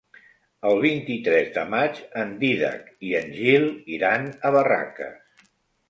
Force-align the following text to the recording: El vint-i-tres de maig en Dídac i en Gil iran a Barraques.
El 0.69 0.79
vint-i-tres 0.85 1.51
de 1.59 1.65
maig 1.75 2.01
en 2.23 2.33
Dídac 2.41 2.91
i 3.11 3.15
en 3.23 3.31
Gil 3.39 3.71
iran 4.01 4.29
a 4.51 4.57
Barraques. 4.59 5.51